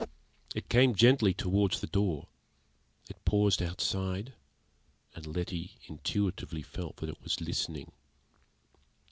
[0.55, 2.27] It came gently towards the door;
[3.07, 4.33] it paused outside,
[5.13, 7.91] and Letty intuitively felt that it was listening.